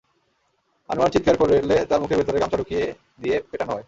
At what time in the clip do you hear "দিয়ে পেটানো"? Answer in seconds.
3.19-3.71